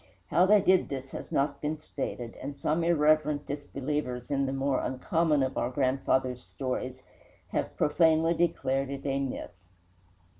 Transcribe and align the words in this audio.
How 0.31 0.47
they 0.47 0.61
did 0.61 0.89
this 0.89 1.11
has 1.11 1.31
not 1.31 1.61
been 1.61 1.77
stated, 1.77 2.35
and 2.41 2.57
some 2.57 2.83
irreverent 2.83 3.45
disbelievers 3.45 4.31
in 4.31 4.47
the 4.47 4.51
more 4.51 4.79
uncommon 4.79 5.43
of 5.43 5.59
our 5.59 5.69
grandfathers' 5.69 6.43
stories 6.43 7.03
have 7.49 7.77
profanely 7.77 8.33
declared 8.33 8.89
it 8.89 9.05
a 9.05 9.19
myth. 9.19 9.53